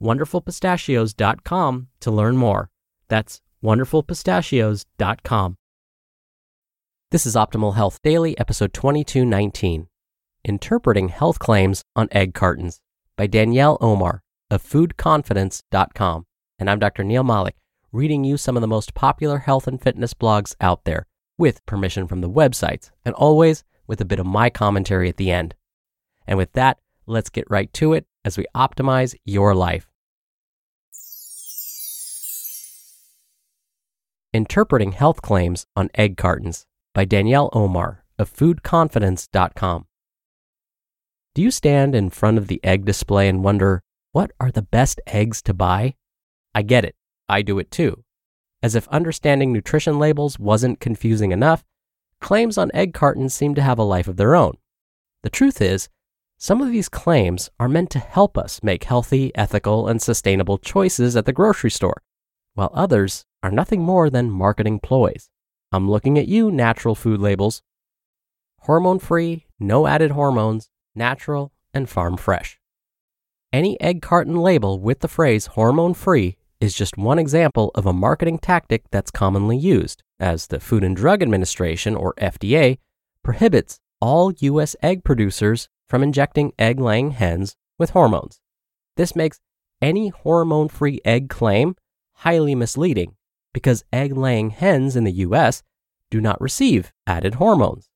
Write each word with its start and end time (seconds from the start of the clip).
wonderfulpistachios.com 0.00 1.88
to 2.00 2.10
learn 2.10 2.36
more. 2.36 2.70
That's 3.08 3.40
wonderfulpistachios.com. 3.62 5.56
This 7.10 7.26
is 7.26 7.36
Optimal 7.36 7.76
Health 7.76 8.00
Daily, 8.02 8.36
episode 8.38 8.72
2219 8.72 9.88
Interpreting 10.44 11.08
Health 11.08 11.38
Claims 11.38 11.84
on 11.96 12.08
Egg 12.10 12.34
Cartons 12.34 12.80
by 13.16 13.26
Danielle 13.26 13.78
Omar 13.80 14.22
of 14.50 14.62
foodconfidence.com. 14.62 16.26
And 16.58 16.70
I'm 16.70 16.78
Dr. 16.78 17.04
Neal 17.04 17.24
Malik, 17.24 17.56
reading 17.92 18.24
you 18.24 18.36
some 18.36 18.56
of 18.56 18.60
the 18.60 18.66
most 18.66 18.94
popular 18.94 19.38
health 19.38 19.66
and 19.66 19.80
fitness 19.80 20.12
blogs 20.12 20.54
out 20.60 20.84
there 20.84 21.06
with 21.38 21.64
permission 21.66 22.06
from 22.06 22.20
the 22.20 22.30
websites 22.30 22.90
and 23.04 23.14
always 23.14 23.64
with 23.86 24.00
a 24.00 24.04
bit 24.04 24.18
of 24.18 24.26
my 24.26 24.50
commentary 24.50 25.08
at 25.08 25.16
the 25.16 25.30
end. 25.30 25.54
And 26.26 26.36
with 26.36 26.52
that, 26.52 26.78
let's 27.06 27.30
get 27.30 27.50
right 27.50 27.72
to 27.74 27.92
it 27.92 28.06
as 28.24 28.38
we 28.38 28.46
optimize 28.54 29.14
your 29.24 29.54
life. 29.54 29.88
Interpreting 34.32 34.92
Health 34.92 35.22
Claims 35.22 35.66
on 35.76 35.90
Egg 35.94 36.16
Cartons 36.16 36.66
by 36.92 37.04
Danielle 37.04 37.50
Omar 37.52 38.04
of 38.18 38.32
foodconfidence.com. 38.32 39.86
Do 41.34 41.42
you 41.42 41.50
stand 41.50 41.94
in 41.94 42.10
front 42.10 42.38
of 42.38 42.46
the 42.46 42.60
egg 42.64 42.84
display 42.84 43.28
and 43.28 43.44
wonder, 43.44 43.82
what 44.12 44.30
are 44.40 44.50
the 44.50 44.62
best 44.62 45.00
eggs 45.06 45.42
to 45.42 45.54
buy? 45.54 45.94
I 46.54 46.62
get 46.62 46.84
it. 46.84 46.94
I 47.28 47.42
do 47.42 47.58
it 47.58 47.70
too. 47.70 48.04
As 48.62 48.74
if 48.74 48.88
understanding 48.88 49.52
nutrition 49.52 49.98
labels 49.98 50.38
wasn't 50.38 50.80
confusing 50.80 51.32
enough, 51.32 51.64
claims 52.20 52.56
on 52.56 52.70
egg 52.72 52.94
cartons 52.94 53.34
seem 53.34 53.54
to 53.56 53.62
have 53.62 53.78
a 53.78 53.82
life 53.82 54.08
of 54.08 54.16
their 54.16 54.34
own. 54.34 54.54
The 55.22 55.30
truth 55.30 55.60
is, 55.60 55.88
some 56.44 56.60
of 56.60 56.70
these 56.70 56.90
claims 56.90 57.48
are 57.58 57.70
meant 57.70 57.88
to 57.88 57.98
help 57.98 58.36
us 58.36 58.62
make 58.62 58.84
healthy, 58.84 59.34
ethical, 59.34 59.88
and 59.88 60.02
sustainable 60.02 60.58
choices 60.58 61.16
at 61.16 61.24
the 61.24 61.32
grocery 61.32 61.70
store, 61.70 62.02
while 62.52 62.70
others 62.74 63.24
are 63.42 63.50
nothing 63.50 63.80
more 63.80 64.10
than 64.10 64.30
marketing 64.30 64.78
ploys. 64.78 65.30
I'm 65.72 65.90
looking 65.90 66.18
at 66.18 66.28
you, 66.28 66.50
natural 66.52 66.94
food 66.94 67.18
labels. 67.18 67.62
Hormone 68.58 68.98
free, 68.98 69.46
no 69.58 69.86
added 69.86 70.10
hormones, 70.10 70.68
natural, 70.94 71.50
and 71.72 71.88
farm 71.88 72.18
fresh. 72.18 72.60
Any 73.50 73.80
egg 73.80 74.02
carton 74.02 74.36
label 74.36 74.78
with 74.78 75.00
the 75.00 75.08
phrase 75.08 75.46
hormone 75.46 75.94
free 75.94 76.36
is 76.60 76.74
just 76.74 76.98
one 76.98 77.18
example 77.18 77.70
of 77.74 77.86
a 77.86 77.94
marketing 77.94 78.36
tactic 78.36 78.82
that's 78.90 79.10
commonly 79.10 79.56
used, 79.56 80.02
as 80.20 80.48
the 80.48 80.60
Food 80.60 80.84
and 80.84 80.94
Drug 80.94 81.22
Administration, 81.22 81.94
or 81.94 82.12
FDA, 82.20 82.76
prohibits 83.22 83.80
all 83.98 84.30
U.S. 84.30 84.76
egg 84.82 85.04
producers 85.04 85.70
from 85.88 86.02
injecting 86.02 86.52
egg 86.58 86.80
laying 86.80 87.12
hens 87.12 87.56
with 87.78 87.90
hormones. 87.90 88.40
This 88.96 89.16
makes 89.16 89.40
any 89.82 90.08
hormone 90.08 90.68
free 90.68 91.00
egg 91.04 91.28
claim 91.28 91.76
highly 92.18 92.54
misleading 92.54 93.16
because 93.52 93.84
egg 93.92 94.16
laying 94.16 94.50
hens 94.50 94.96
in 94.96 95.04
the 95.04 95.12
US 95.12 95.62
do 96.10 96.20
not 96.20 96.40
receive 96.40 96.92
added 97.06 97.34
hormones. 97.34 97.88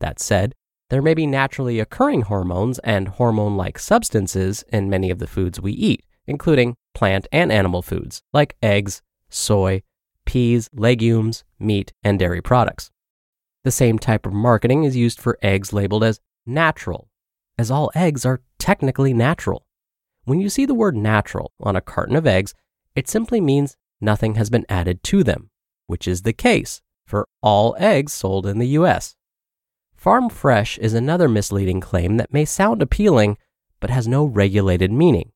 That 0.00 0.20
said, 0.20 0.54
there 0.88 1.02
may 1.02 1.14
be 1.14 1.26
naturally 1.26 1.80
occurring 1.80 2.22
hormones 2.22 2.78
and 2.80 3.08
hormone 3.08 3.56
like 3.56 3.78
substances 3.78 4.64
in 4.72 4.88
many 4.88 5.10
of 5.10 5.18
the 5.18 5.26
foods 5.26 5.60
we 5.60 5.72
eat, 5.72 6.04
including 6.26 6.76
plant 6.94 7.26
and 7.32 7.50
animal 7.50 7.82
foods 7.82 8.22
like 8.32 8.56
eggs, 8.62 9.02
soy, 9.28 9.82
peas, 10.24 10.70
legumes, 10.72 11.44
meat, 11.58 11.92
and 12.04 12.18
dairy 12.18 12.40
products. 12.40 12.90
The 13.64 13.70
same 13.72 13.98
type 13.98 14.26
of 14.26 14.32
marketing 14.32 14.84
is 14.84 14.96
used 14.96 15.20
for 15.20 15.38
eggs 15.42 15.72
labeled 15.72 16.04
as 16.04 16.20
natural 16.46 17.08
as 17.58 17.70
all 17.70 17.90
eggs 17.94 18.24
are 18.24 18.42
technically 18.58 19.12
natural. 19.12 19.66
When 20.24 20.40
you 20.40 20.48
see 20.48 20.66
the 20.66 20.74
word 20.74 20.96
natural 20.96 21.52
on 21.60 21.76
a 21.76 21.80
carton 21.80 22.16
of 22.16 22.26
eggs, 22.26 22.54
it 22.94 23.08
simply 23.08 23.40
means 23.40 23.76
nothing 24.00 24.34
has 24.34 24.50
been 24.50 24.66
added 24.68 25.02
to 25.04 25.22
them, 25.22 25.50
which 25.86 26.08
is 26.08 26.22
the 26.22 26.32
case 26.32 26.82
for 27.06 27.28
all 27.42 27.76
eggs 27.78 28.12
sold 28.12 28.46
in 28.46 28.58
the 28.58 28.68
US. 28.68 29.14
Farm 29.94 30.28
fresh 30.28 30.78
is 30.78 30.94
another 30.94 31.28
misleading 31.28 31.80
claim 31.80 32.16
that 32.16 32.32
may 32.32 32.44
sound 32.44 32.82
appealing 32.82 33.38
but 33.80 33.90
has 33.90 34.08
no 34.08 34.24
regulated 34.24 34.92
meaning. 34.92 35.32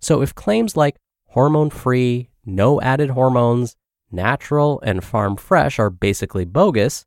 So 0.00 0.22
if 0.22 0.34
claims 0.34 0.76
like 0.76 0.96
hormone 1.28 1.70
free, 1.70 2.30
no 2.44 2.80
added 2.80 3.10
hormones, 3.10 3.76
natural, 4.10 4.80
and 4.82 5.04
farm 5.04 5.36
fresh 5.36 5.78
are 5.78 5.90
basically 5.90 6.44
bogus, 6.44 7.06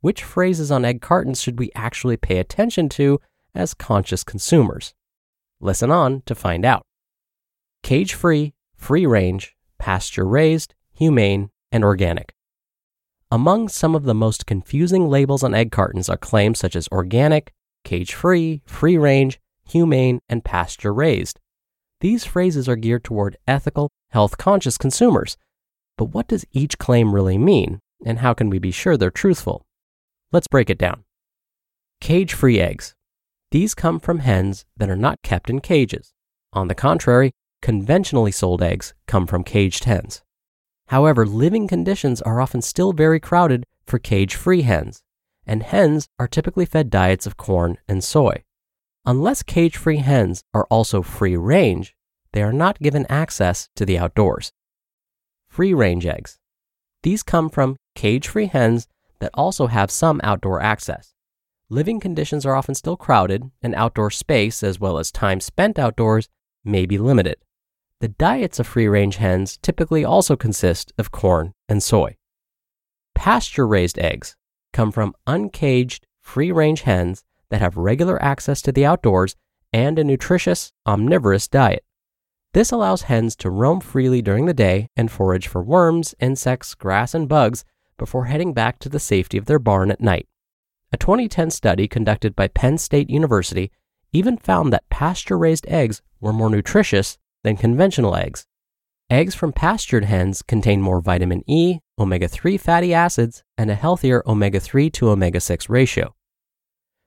which 0.00 0.22
phrases 0.22 0.70
on 0.70 0.84
egg 0.84 1.00
cartons 1.00 1.40
should 1.40 1.58
we 1.58 1.70
actually 1.74 2.16
pay 2.16 2.38
attention 2.38 2.88
to 2.90 3.20
as 3.54 3.74
conscious 3.74 4.24
consumers. 4.24 4.94
Listen 5.60 5.90
on 5.90 6.22
to 6.26 6.34
find 6.34 6.64
out. 6.64 6.82
Cage 7.82 8.14
free, 8.14 8.54
free 8.76 9.06
range, 9.06 9.54
pasture 9.78 10.26
raised, 10.26 10.74
humane, 10.92 11.50
and 11.70 11.84
organic. 11.84 12.34
Among 13.30 13.68
some 13.68 13.94
of 13.94 14.04
the 14.04 14.14
most 14.14 14.46
confusing 14.46 15.08
labels 15.08 15.42
on 15.42 15.54
egg 15.54 15.72
cartons 15.72 16.08
are 16.08 16.16
claims 16.16 16.58
such 16.58 16.76
as 16.76 16.88
organic, 16.92 17.52
cage 17.82 18.14
free, 18.14 18.62
free 18.64 18.96
range, 18.96 19.40
humane, 19.68 20.20
and 20.28 20.44
pasture 20.44 20.92
raised. 20.92 21.40
These 22.00 22.24
phrases 22.24 22.68
are 22.68 22.76
geared 22.76 23.04
toward 23.04 23.36
ethical, 23.46 23.90
health 24.10 24.38
conscious 24.38 24.78
consumers. 24.78 25.36
But 25.96 26.06
what 26.06 26.28
does 26.28 26.44
each 26.52 26.78
claim 26.78 27.14
really 27.14 27.38
mean, 27.38 27.80
and 28.04 28.18
how 28.18 28.34
can 28.34 28.50
we 28.50 28.58
be 28.58 28.70
sure 28.70 28.96
they're 28.96 29.10
truthful? 29.10 29.64
Let's 30.32 30.48
break 30.48 30.70
it 30.70 30.78
down. 30.78 31.04
Cage 32.00 32.34
free 32.34 32.60
eggs. 32.60 32.94
These 33.54 33.76
come 33.76 34.00
from 34.00 34.18
hens 34.18 34.64
that 34.76 34.90
are 34.90 34.96
not 34.96 35.22
kept 35.22 35.48
in 35.48 35.60
cages. 35.60 36.12
On 36.54 36.66
the 36.66 36.74
contrary, 36.74 37.30
conventionally 37.62 38.32
sold 38.32 38.60
eggs 38.60 38.94
come 39.06 39.28
from 39.28 39.44
caged 39.44 39.84
hens. 39.84 40.24
However, 40.88 41.24
living 41.24 41.68
conditions 41.68 42.20
are 42.20 42.40
often 42.40 42.62
still 42.62 42.92
very 42.92 43.20
crowded 43.20 43.62
for 43.86 44.00
cage 44.00 44.34
free 44.34 44.62
hens, 44.62 45.04
and 45.46 45.62
hens 45.62 46.08
are 46.18 46.26
typically 46.26 46.66
fed 46.66 46.90
diets 46.90 47.28
of 47.28 47.36
corn 47.36 47.78
and 47.86 48.02
soy. 48.02 48.42
Unless 49.06 49.44
cage 49.44 49.76
free 49.76 49.98
hens 49.98 50.42
are 50.52 50.66
also 50.68 51.00
free 51.00 51.36
range, 51.36 51.94
they 52.32 52.42
are 52.42 52.52
not 52.52 52.80
given 52.80 53.06
access 53.08 53.68
to 53.76 53.86
the 53.86 53.96
outdoors. 53.96 54.50
Free 55.46 55.72
range 55.72 56.06
eggs. 56.06 56.40
These 57.04 57.22
come 57.22 57.48
from 57.48 57.76
cage 57.94 58.26
free 58.26 58.46
hens 58.46 58.88
that 59.20 59.30
also 59.32 59.68
have 59.68 59.92
some 59.92 60.20
outdoor 60.24 60.60
access 60.60 61.13
living 61.74 61.98
conditions 61.98 62.46
are 62.46 62.54
often 62.54 62.74
still 62.74 62.96
crowded, 62.96 63.50
and 63.60 63.74
outdoor 63.74 64.10
space, 64.10 64.62
as 64.62 64.78
well 64.78 64.96
as 64.96 65.10
time 65.10 65.40
spent 65.40 65.76
outdoors, 65.76 66.28
may 66.64 66.86
be 66.86 66.98
limited. 66.98 67.36
The 68.00 68.08
diets 68.08 68.60
of 68.60 68.66
free 68.66 68.86
range 68.86 69.16
hens 69.16 69.58
typically 69.60 70.04
also 70.04 70.36
consist 70.36 70.92
of 70.98 71.10
corn 71.10 71.52
and 71.68 71.82
soy. 71.82 72.16
Pasture 73.14 73.66
raised 73.66 73.98
eggs 73.98 74.36
come 74.72 74.92
from 74.92 75.14
uncaged, 75.26 76.06
free 76.20 76.52
range 76.52 76.82
hens 76.82 77.24
that 77.50 77.60
have 77.60 77.76
regular 77.76 78.22
access 78.22 78.62
to 78.62 78.72
the 78.72 78.86
outdoors 78.86 79.34
and 79.72 79.98
a 79.98 80.04
nutritious, 80.04 80.72
omnivorous 80.86 81.48
diet. 81.48 81.84
This 82.52 82.70
allows 82.70 83.02
hens 83.02 83.34
to 83.36 83.50
roam 83.50 83.80
freely 83.80 84.22
during 84.22 84.46
the 84.46 84.54
day 84.54 84.88
and 84.96 85.10
forage 85.10 85.48
for 85.48 85.62
worms, 85.62 86.14
insects, 86.20 86.74
grass, 86.74 87.14
and 87.14 87.28
bugs 87.28 87.64
before 87.98 88.26
heading 88.26 88.52
back 88.52 88.78
to 88.80 88.88
the 88.88 89.00
safety 89.00 89.36
of 89.36 89.46
their 89.46 89.58
barn 89.58 89.90
at 89.90 90.00
night. 90.00 90.28
A 90.94 90.96
2010 90.96 91.50
study 91.50 91.88
conducted 91.88 92.36
by 92.36 92.46
Penn 92.46 92.78
State 92.78 93.10
University 93.10 93.72
even 94.12 94.36
found 94.36 94.72
that 94.72 94.88
pasture 94.90 95.36
raised 95.36 95.66
eggs 95.66 96.00
were 96.20 96.32
more 96.32 96.48
nutritious 96.48 97.18
than 97.42 97.56
conventional 97.56 98.14
eggs. 98.14 98.46
eggs 99.10 99.34
from 99.34 99.52
pastured 99.52 100.04
hens 100.04 100.40
contain 100.40 100.80
more 100.80 101.00
vitamin 101.00 101.42
E, 101.48 101.80
omega 101.98 102.28
3 102.28 102.56
fatty 102.56 102.94
acids, 102.94 103.42
and 103.58 103.72
a 103.72 103.74
healthier 103.74 104.22
omega 104.24 104.60
3 104.60 104.88
to 104.90 105.10
omega 105.10 105.40
6 105.40 105.68
ratio. 105.68 106.14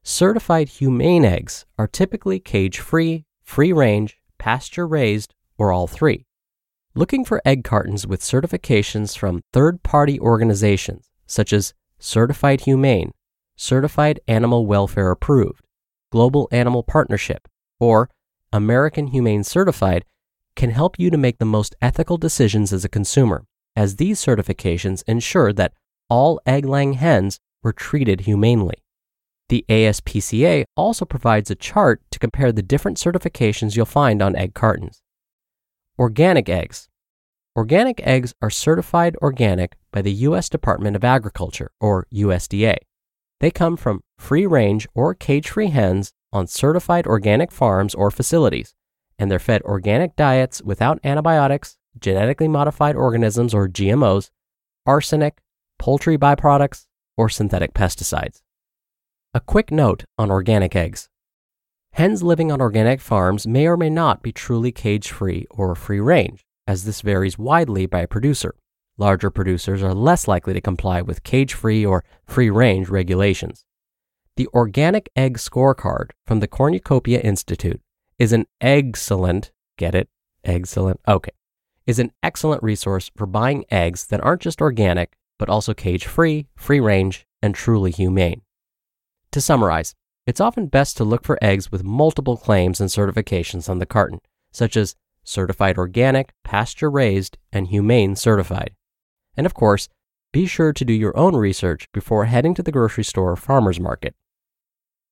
Certified 0.04 0.68
humane 0.68 1.24
eggs 1.24 1.66
are 1.78 1.88
typically 1.88 2.42
cage 2.42 2.80
free, 2.80 3.24
free 3.42 3.72
range, 3.72 4.18
pasture 4.38 4.86
raised, 4.86 5.33
or 5.57 5.72
all 5.72 5.88
three. 5.88 6.25
Looking 6.94 7.24
for 7.24 7.42
egg 7.45 7.63
cartons 7.63 8.06
with 8.06 8.19
certifications 8.19 9.18
from 9.18 9.44
third 9.54 9.81
party 9.81 10.19
organizations 10.19 11.10
such 11.25 11.54
as 11.54 11.74
Certified 12.00 12.62
Humane, 12.62 13.12
Certified 13.59 14.19
Animal 14.27 14.68
Welfare 14.68 15.09
Approved, 15.09 15.65
Global 16.12 16.48
Animal 16.51 16.83
Partnership, 16.83 17.48
or 17.80 18.07
American 18.54 19.07
Humane 19.07 19.44
Certified 19.44 20.06
can 20.56 20.69
help 20.69 21.00
you 21.00 21.09
to 21.09 21.18
make 21.18 21.39
the 21.39 21.45
most 21.45 21.75
ethical 21.81 22.18
decisions 22.18 22.71
as 22.71 22.86
a 22.86 22.89
consumer, 22.89 23.45
as 23.75 23.95
these 23.95 24.24
certifications 24.24 25.04
ensure 25.07 25.51
that 25.54 25.74
all 26.07 26.39
egg 26.45 26.65
laying 26.65 26.94
hens 26.94 27.39
were 27.63 27.74
treated 27.74 28.21
humanely. 28.21 28.75
The 29.50 29.65
ASPCA 29.69 30.65
also 30.75 31.04
provides 31.04 31.50
a 31.50 31.56
chart 31.56 32.01
to 32.12 32.19
compare 32.19 32.51
the 32.51 32.62
different 32.62 32.98
certifications 32.98 33.75
you'll 33.75 33.86
find 33.86 34.21
on 34.21 34.36
egg 34.36 34.54
cartons. 34.54 35.01
Organic 35.98 36.48
eggs. 36.48 36.89
Organic 37.56 38.00
eggs 38.06 38.36
are 38.39 38.51
certified 38.51 39.15
organic 39.19 39.77
by 39.92 40.04
the 40.04 40.12
U.S. 40.12 40.48
Department 40.48 40.95
of 40.95 41.04
Agriculture, 41.04 41.71
or 41.80 42.06
USDA. 42.13 42.77
They 43.39 43.51
come 43.51 43.78
from 43.78 44.01
free 44.18 44.45
range 44.45 44.88
or 44.95 45.13
cage 45.13 45.50
free 45.50 45.68
hens 45.68 46.13
on 46.34 46.48
certified 46.48 47.06
organic 47.06 47.51
farms 47.51 47.94
or 47.94 48.10
facilities, 48.10 48.74
and 49.19 49.30
they're 49.30 49.39
fed 49.39 49.62
organic 49.62 50.16
diets 50.16 50.62
without 50.62 51.00
antibiotics, 51.04 51.78
genetically 52.00 52.48
modified 52.48 52.95
organisms 52.95 53.54
or 53.54 53.68
GMOs, 53.68 54.31
arsenic, 54.86 55.39
poultry 55.78 56.18
byproducts, 56.18 56.86
or 57.16 57.30
synthetic 57.30 57.74
pesticides. 57.74 58.42
A 59.34 59.40
quick 59.40 59.72
note 59.72 60.06
on 60.18 60.31
organic 60.31 60.75
eggs. 60.75 61.10
Hens 61.94 62.24
living 62.24 62.51
on 62.51 62.62
organic 62.62 63.01
farms 63.01 63.48
may 63.48 63.68
or 63.68 63.78
may 63.78 63.90
not 63.90 64.22
be 64.22 64.31
truly 64.31 64.72
cage 64.72 65.12
free 65.12 65.45
or 65.50 65.75
free 65.75 66.00
range, 66.00 66.45
as 66.68 66.86
this 66.86 67.01
varies 67.01 67.38
widely 67.38 67.86
by 67.86 68.06
producer. 68.06 68.56
Larger 68.98 69.30
producers 69.30 69.84
are 69.84 69.94
less 69.94 70.28
likely 70.28 70.54
to 70.54 70.62
comply 70.62 71.02
with 71.02 71.24
cage 71.24 71.54
free 71.54 71.86
or 71.86 72.04
free 72.26 72.50
range 72.50 72.90
regulations. 72.90 73.64
The 74.38 74.48
Organic 74.54 75.10
Egg 75.16 75.38
Scorecard 75.38 76.12
from 76.26 76.40
the 76.40 76.48
Cornucopia 76.48 77.20
Institute 77.20 77.82
is 78.18 78.34
an 78.34 78.46
excellent, 78.60 79.52
get 79.78 79.94
it? 79.94 80.10
Excellent. 80.44 81.00
Okay. 81.08 81.32
Is 81.86 82.00
an 82.00 82.12
excellent 82.24 82.64
resource 82.64 83.12
for 83.16 83.28
buying 83.28 83.66
eggs 83.70 84.08
that 84.08 84.22
aren't 84.22 84.42
just 84.42 84.62
organic, 84.62 85.16
but 85.38 85.50
also 85.50 85.74
cage 85.74 86.06
free, 86.06 86.48
free 86.56 86.80
range, 86.80 87.28
and 87.42 87.54
truly 87.54 87.92
humane. 87.92 88.42
To 89.32 89.42
summarize, 89.42 89.94
it's 90.26 90.42
often 90.42 90.68
best 90.68 90.98
to 90.98 91.04
look 91.04 91.24
for 91.24 91.38
eggs 91.42 91.72
with 91.72 91.84
multiple 91.84 92.38
claims 92.38 92.82
and 92.82 92.90
certifications 92.90 93.70
on 93.70 93.78
the 93.78 93.86
carton, 93.86 94.20
such 94.52 94.76
as 94.76 94.96
certified 95.24 95.78
organic, 95.78 96.34
pasture 96.44 96.90
raised, 96.90 97.38
and 97.52 97.68
humane 97.68 98.16
certified. 98.16 98.72
And 99.38 99.45
of 99.45 99.54
course, 99.54 99.88
be 100.34 100.45
sure 100.45 100.74
to 100.74 100.84
do 100.84 100.94
your 100.94 101.18
own 101.18 101.36
research 101.36 101.88
before 101.94 102.25
heading 102.25 102.54
to 102.56 102.63
the 102.63 102.72
grocery 102.72 103.04
store 103.04 103.31
or 103.31 103.36
farmer's 103.38 103.80
market. 103.80 104.16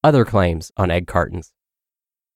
Other 0.03 0.25
claims 0.25 0.71
on 0.75 0.91
egg 0.91 1.07
cartons. 1.07 1.53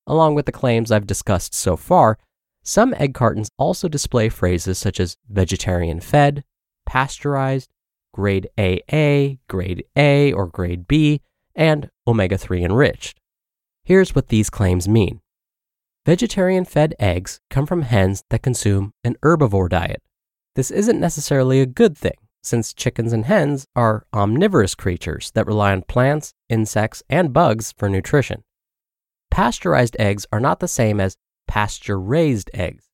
Along 0.07 0.33
with 0.33 0.45
the 0.45 0.51
claims 0.51 0.91
I've 0.91 1.05
discussed 1.05 1.53
so 1.53 1.75
far, 1.75 2.17
some 2.63 2.93
egg 2.97 3.13
cartons 3.13 3.49
also 3.57 3.87
display 3.87 4.29
phrases 4.29 4.77
such 4.77 4.99
as 4.99 5.17
vegetarian 5.27 5.99
fed, 5.99 6.43
pasteurized, 6.85 7.69
grade 8.13 8.49
AA, 8.57 9.37
grade 9.47 9.83
A, 9.95 10.31
or 10.33 10.47
grade 10.47 10.87
B, 10.87 11.21
and 11.55 11.89
omega 12.07 12.37
3 12.37 12.63
enriched. 12.63 13.19
Here's 13.83 14.15
what 14.15 14.29
these 14.29 14.49
claims 14.49 14.87
mean 14.87 15.21
Vegetarian 16.05 16.65
fed 16.65 16.95
eggs 16.99 17.39
come 17.49 17.65
from 17.65 17.83
hens 17.83 18.23
that 18.29 18.41
consume 18.41 18.93
an 19.03 19.15
herbivore 19.21 19.69
diet. 19.69 20.01
This 20.59 20.71
isn't 20.71 20.99
necessarily 20.99 21.61
a 21.61 21.65
good 21.65 21.97
thing, 21.97 22.17
since 22.43 22.73
chickens 22.73 23.13
and 23.13 23.23
hens 23.23 23.65
are 23.77 24.05
omnivorous 24.13 24.75
creatures 24.75 25.31
that 25.31 25.47
rely 25.47 25.71
on 25.71 25.83
plants, 25.83 26.33
insects, 26.49 27.01
and 27.09 27.31
bugs 27.31 27.73
for 27.77 27.87
nutrition. 27.87 28.43
Pasteurized 29.31 29.95
eggs 29.99 30.25
are 30.33 30.39
not 30.41 30.59
the 30.59 30.67
same 30.67 30.99
as 30.99 31.15
pasture 31.47 31.97
raised 31.97 32.51
eggs. 32.53 32.89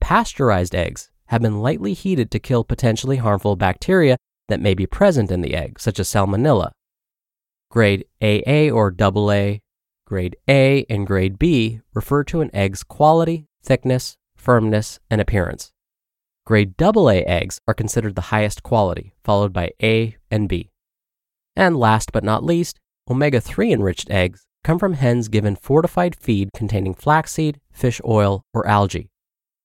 Pasteurized 0.00 0.72
eggs 0.72 1.10
have 1.26 1.42
been 1.42 1.60
lightly 1.60 1.94
heated 1.94 2.30
to 2.30 2.38
kill 2.38 2.62
potentially 2.62 3.16
harmful 3.16 3.56
bacteria 3.56 4.16
that 4.46 4.60
may 4.60 4.74
be 4.74 4.86
present 4.86 5.32
in 5.32 5.40
the 5.40 5.56
egg, 5.56 5.80
such 5.80 5.98
as 5.98 6.08
salmonella. 6.08 6.70
Grade 7.72 8.04
AA 8.22 8.70
or 8.72 8.94
AA, 8.96 9.58
grade 10.06 10.36
A, 10.48 10.86
and 10.88 11.08
grade 11.08 11.40
B 11.40 11.80
refer 11.92 12.22
to 12.22 12.40
an 12.40 12.54
egg's 12.54 12.84
quality, 12.84 13.48
thickness, 13.64 14.16
firmness, 14.36 15.00
and 15.10 15.20
appearance. 15.20 15.72
Grade 16.46 16.80
AA 16.80 17.22
eggs 17.26 17.60
are 17.68 17.74
considered 17.74 18.14
the 18.14 18.32
highest 18.32 18.62
quality, 18.62 19.12
followed 19.22 19.52
by 19.52 19.70
A 19.82 20.16
and 20.30 20.48
B. 20.48 20.70
And 21.54 21.76
last 21.76 22.12
but 22.12 22.24
not 22.24 22.44
least, 22.44 22.80
omega 23.08 23.40
3 23.40 23.72
enriched 23.72 24.10
eggs 24.10 24.46
come 24.64 24.78
from 24.78 24.94
hens 24.94 25.28
given 25.28 25.56
fortified 25.56 26.16
feed 26.16 26.50
containing 26.54 26.94
flaxseed, 26.94 27.60
fish 27.72 28.00
oil, 28.04 28.44
or 28.52 28.66
algae. 28.66 29.10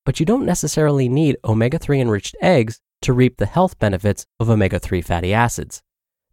But 0.06 0.20
you 0.20 0.26
don't 0.26 0.46
necessarily 0.46 1.10
need 1.10 1.38
omega 1.44 1.80
3 1.80 2.02
enriched 2.02 2.36
eggs 2.42 2.80
to 3.02 3.14
reap 3.14 3.38
the 3.38 3.46
health 3.46 3.80
benefits 3.80 4.26
of 4.40 4.50
omega 4.50 4.80
3 4.80 5.02
fatty 5.02 5.34
acids. 5.34 5.82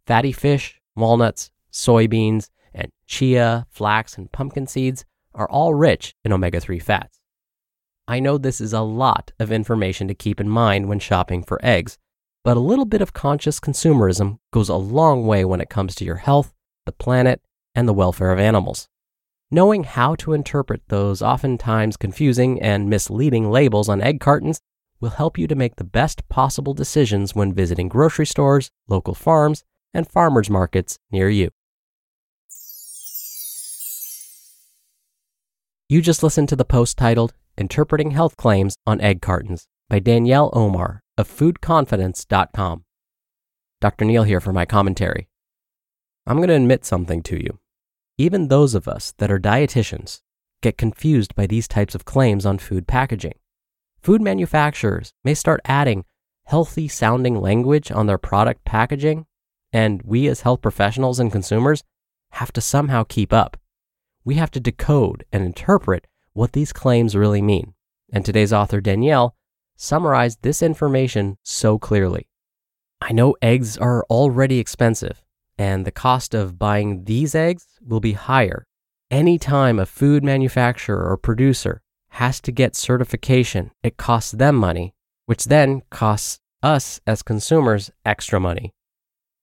Fatty 0.05 0.31
fish, 0.31 0.79
walnuts, 0.95 1.51
soybeans, 1.71 2.49
and 2.73 2.91
chia, 3.07 3.65
flax, 3.69 4.17
and 4.17 4.31
pumpkin 4.31 4.67
seeds 4.67 5.05
are 5.33 5.49
all 5.49 5.73
rich 5.73 6.13
in 6.23 6.33
omega 6.33 6.59
3 6.59 6.79
fats. 6.79 7.19
I 8.07 8.19
know 8.19 8.37
this 8.37 8.59
is 8.59 8.73
a 8.73 8.81
lot 8.81 9.31
of 9.39 9.49
information 9.49 10.09
to 10.09 10.13
keep 10.13 10.41
in 10.41 10.49
mind 10.49 10.89
when 10.89 10.99
shopping 10.99 11.41
for 11.41 11.63
eggs, 11.63 11.97
but 12.43 12.57
a 12.57 12.59
little 12.59 12.83
bit 12.83 13.01
of 13.01 13.13
conscious 13.13 13.61
consumerism 13.61 14.39
goes 14.51 14.67
a 14.67 14.75
long 14.75 15.25
way 15.25 15.45
when 15.45 15.61
it 15.61 15.69
comes 15.69 15.95
to 15.95 16.05
your 16.05 16.17
health, 16.17 16.53
the 16.85 16.91
planet, 16.91 17.41
and 17.73 17.87
the 17.87 17.93
welfare 17.93 18.31
of 18.33 18.39
animals. 18.39 18.89
Knowing 19.49 19.85
how 19.85 20.15
to 20.15 20.33
interpret 20.33 20.81
those 20.89 21.21
oftentimes 21.21 21.95
confusing 21.95 22.61
and 22.61 22.89
misleading 22.89 23.49
labels 23.49 23.87
on 23.87 24.01
egg 24.01 24.19
cartons 24.19 24.59
will 24.99 25.11
help 25.11 25.37
you 25.37 25.47
to 25.47 25.55
make 25.55 25.77
the 25.77 25.83
best 25.85 26.27
possible 26.27 26.73
decisions 26.73 27.33
when 27.33 27.53
visiting 27.53 27.87
grocery 27.87 28.25
stores, 28.25 28.69
local 28.89 29.13
farms, 29.13 29.63
and 29.93 30.09
farmers 30.11 30.49
markets 30.49 30.99
near 31.09 31.29
you. 31.29 31.49
You 35.87 36.01
just 36.01 36.23
listened 36.23 36.49
to 36.49 36.55
the 36.57 36.65
post 36.65 36.97
titled 36.97 37.33
Interpreting 37.55 38.11
Health 38.11 38.35
Claims 38.35 38.75
on 38.87 38.99
Egg 38.99 39.21
Cartons 39.21 39.67
by 39.87 39.99
Danielle 39.99 40.49
Omar 40.53 41.01
of 41.19 41.29
foodconfidence.com. 41.29 42.83
Dr. 43.79 44.05
Neal 44.05 44.23
here 44.23 44.39
for 44.39 44.51
my 44.51 44.65
commentary. 44.65 45.29
I'm 46.25 46.37
going 46.37 46.47
to 46.47 46.55
admit 46.55 46.83
something 46.83 47.21
to 47.23 47.37
you. 47.37 47.59
Even 48.17 48.47
those 48.47 48.73
of 48.73 48.87
us 48.87 49.13
that 49.19 49.31
are 49.31 49.39
dietitians 49.39 50.21
get 50.63 50.79
confused 50.79 51.35
by 51.35 51.45
these 51.45 51.67
types 51.67 51.93
of 51.93 52.05
claims 52.05 52.43
on 52.43 52.57
food 52.57 52.87
packaging. 52.87 53.35
Food 54.01 54.21
manufacturers 54.21 55.13
may 55.23 55.35
start 55.35 55.61
adding 55.65 56.05
healthy 56.45 56.87
sounding 56.87 57.39
language 57.39 57.91
on 57.91 58.07
their 58.07 58.17
product 58.17 58.65
packaging, 58.65 59.27
and 59.71 60.01
we 60.03 60.27
as 60.27 60.41
health 60.41 60.61
professionals 60.61 61.19
and 61.19 61.31
consumers 61.31 61.83
have 62.31 62.51
to 62.53 62.61
somehow 62.61 63.03
keep 63.03 63.31
up. 63.31 63.57
We 64.25 64.35
have 64.35 64.49
to 64.51 64.59
decode 64.59 65.23
and 65.31 65.43
interpret 65.43 66.07
what 66.33 66.53
these 66.53 66.73
claims 66.73 67.15
really 67.15 67.41
mean. 67.41 67.73
And 68.11 68.25
today's 68.25 68.53
author, 68.53 68.81
Danielle, 68.81 69.35
summarized 69.75 70.39
this 70.41 70.61
information 70.61 71.37
so 71.43 71.79
clearly. 71.79 72.27
I 73.01 73.11
know 73.11 73.35
eggs 73.41 73.77
are 73.77 74.05
already 74.09 74.59
expensive, 74.59 75.23
and 75.57 75.85
the 75.85 75.91
cost 75.91 76.33
of 76.33 76.57
buying 76.59 77.05
these 77.05 77.35
eggs 77.35 77.65
will 77.81 77.99
be 77.99 78.13
higher. 78.13 78.65
any 79.13 79.37
time 79.37 79.77
a 79.77 79.85
food 79.85 80.23
manufacturer 80.23 81.07
or 81.07 81.17
producer 81.17 81.81
has 82.09 82.41
to 82.41 82.51
get 82.51 82.75
certification, 82.75 83.71
it 83.83 83.95
costs 83.95 84.31
them 84.31 84.55
money, 84.55 84.95
which 85.27 85.45
then 85.45 85.83
costs 85.91 86.39
us 86.63 86.99
as 87.05 87.21
consumers 87.21 87.91
extra 88.05 88.39
money. 88.39 88.73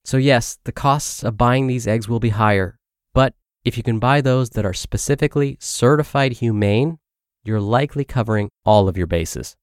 So, 0.04 0.16
yes, 0.16 0.58
the 0.64 0.72
costs 0.72 1.22
of 1.22 1.36
buying 1.36 1.66
these 1.66 1.86
eggs 1.86 2.08
will 2.08 2.20
be 2.20 2.30
higher, 2.30 2.78
but 3.14 3.34
if 3.64 3.76
you 3.76 3.82
can 3.82 3.98
buy 3.98 4.20
those 4.20 4.50
that 4.50 4.64
are 4.64 4.72
specifically 4.72 5.56
certified 5.60 6.32
humane, 6.32 6.98
you're 7.44 7.60
likely 7.60 8.04
covering 8.04 8.50
all 8.64 8.88
of 8.88 8.96
your 8.96 9.06
bases. 9.06 9.56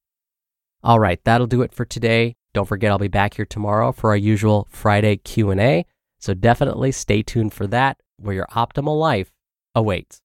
All 0.82 1.00
right, 1.00 1.20
that'll 1.24 1.46
do 1.46 1.62
it 1.62 1.74
for 1.74 1.84
today. 1.84 2.36
Don't 2.54 2.66
forget 2.68 2.90
I'll 2.90 2.98
be 2.98 3.08
back 3.08 3.34
here 3.34 3.44
tomorrow 3.44 3.92
for 3.92 4.10
our 4.10 4.16
usual 4.16 4.68
Friday 4.70 5.16
Q&A, 5.16 5.84
so 6.18 6.34
definitely 6.34 6.92
stay 6.92 7.22
tuned 7.22 7.52
for 7.52 7.66
that 7.66 7.98
where 8.18 8.34
your 8.34 8.46
optimal 8.52 8.98
life 8.98 9.32
awaits. 9.74 10.20